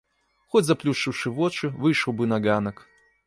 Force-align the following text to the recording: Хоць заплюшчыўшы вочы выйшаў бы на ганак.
Хоць 0.53 0.63
заплюшчыўшы 0.69 1.33
вочы 1.39 1.71
выйшаў 1.85 2.17
бы 2.21 2.31
на 2.33 2.37
ганак. 2.47 2.85